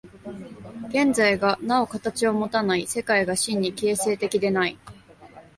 [0.89, 4.79] 現在がなお形をもたない、世界が真に形成的でない。